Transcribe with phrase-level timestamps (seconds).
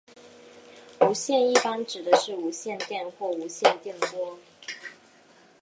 [1.01, 4.39] 无线一般指的是无线电或无线电波。